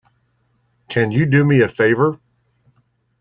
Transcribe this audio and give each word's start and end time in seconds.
Can 0.89 1.11
you 1.11 1.27
do 1.27 1.43
me 1.45 1.61
a 1.61 1.69
favor? 1.69 2.19